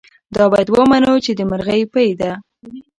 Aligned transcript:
دا 0.35 0.43
باید 0.51 0.67
ومنو 0.69 1.13
چې 1.25 1.31
د 1.37 1.39
مرغۍ 1.49 1.81
پۍ 1.93 2.09
ده. 2.19 2.31